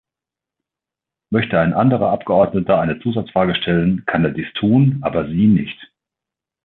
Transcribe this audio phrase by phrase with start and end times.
[1.29, 5.77] Möchte ein anderer Abgeordneter eine Zusatzfrage stellen, kann er dies tun, aber Sie nicht.